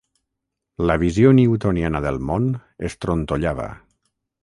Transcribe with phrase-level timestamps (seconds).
[0.91, 2.51] La visió newtoniana del món
[2.91, 3.73] es trontollava.